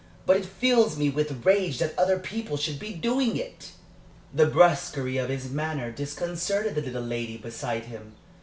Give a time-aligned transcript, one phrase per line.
[0.25, 3.73] But it fills me with rage that other people should be doing it."
[4.33, 8.15] The brusquerie of his manner disconcerted the little lady beside him.